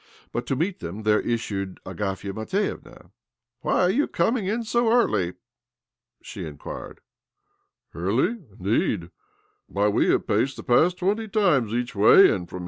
[0.31, 3.11] But to meet them,' there Ц issued Agafia Matvievna.:,"
[3.61, 5.35] Why are you coming in so early?"
[6.23, 7.01] she 5 inquired.
[7.93, 7.99] i!
[7.99, 9.11] "Early, indeed?
[9.67, 12.59] Why, we have paced i the path twenty times each way, and from!